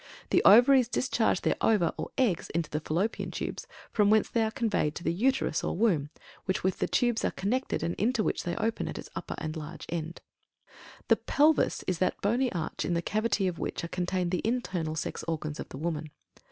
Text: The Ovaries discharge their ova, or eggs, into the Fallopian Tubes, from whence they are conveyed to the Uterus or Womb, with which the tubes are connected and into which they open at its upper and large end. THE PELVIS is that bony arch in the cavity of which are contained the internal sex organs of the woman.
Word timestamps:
The 0.31 0.41
Ovaries 0.45 0.87
discharge 0.87 1.41
their 1.41 1.57
ova, 1.61 1.93
or 1.95 2.09
eggs, 2.17 2.49
into 2.55 2.71
the 2.71 2.79
Fallopian 2.79 3.29
Tubes, 3.29 3.67
from 3.91 4.09
whence 4.09 4.27
they 4.31 4.41
are 4.41 4.49
conveyed 4.49 4.95
to 4.95 5.03
the 5.03 5.13
Uterus 5.13 5.63
or 5.63 5.77
Womb, 5.77 6.09
with 6.47 6.63
which 6.63 6.77
the 6.77 6.87
tubes 6.87 7.23
are 7.23 7.29
connected 7.29 7.83
and 7.83 7.93
into 7.99 8.23
which 8.23 8.41
they 8.41 8.55
open 8.55 8.87
at 8.87 8.97
its 8.97 9.11
upper 9.15 9.35
and 9.37 9.55
large 9.55 9.85
end. 9.89 10.21
THE 11.07 11.17
PELVIS 11.17 11.83
is 11.85 11.99
that 11.99 12.19
bony 12.19 12.51
arch 12.51 12.83
in 12.83 12.95
the 12.95 13.03
cavity 13.03 13.47
of 13.47 13.59
which 13.59 13.83
are 13.83 13.87
contained 13.89 14.31
the 14.31 14.41
internal 14.43 14.95
sex 14.95 15.23
organs 15.27 15.59
of 15.59 15.69
the 15.69 15.77
woman. 15.77 16.09